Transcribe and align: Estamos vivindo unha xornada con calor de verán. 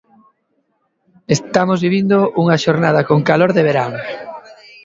Estamos 1.37 1.79
vivindo 1.85 2.17
unha 2.41 2.57
xornada 2.63 3.01
con 3.09 3.19
calor 3.29 3.51
de 3.53 3.65
verán. 3.67 3.91